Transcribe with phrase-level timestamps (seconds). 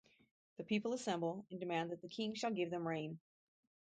[0.57, 3.19] The people assemble and demand that the king shall give them rain.